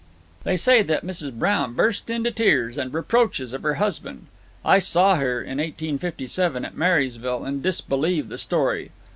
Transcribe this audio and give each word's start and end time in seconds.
They 0.45 0.57
say 0.57 0.81
that 0.81 1.05
Mrs. 1.05 1.37
Brown 1.37 1.75
burst 1.75 2.09
into 2.09 2.31
tears, 2.31 2.75
and 2.75 2.91
reproaches 2.91 3.53
of 3.53 3.61
her 3.61 3.75
husband. 3.75 4.25
I 4.65 4.79
saw 4.79 5.17
her, 5.17 5.43
in 5.43 5.59
1857, 5.59 6.65
at 6.65 6.75
Marysville, 6.75 7.45
and 7.45 7.61
disbelieve 7.61 8.27
the 8.29 8.39
story. 8.39 8.89